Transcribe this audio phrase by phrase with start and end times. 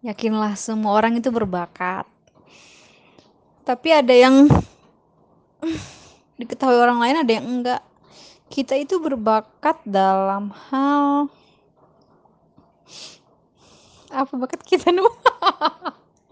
[0.00, 2.08] Yakinlah semua orang itu berbakat.
[3.68, 4.48] Tapi ada yang
[6.40, 7.82] diketahui orang lain, ada yang enggak.
[8.48, 11.28] Kita itu berbakat dalam hal
[14.10, 15.06] apa bakat kita nih?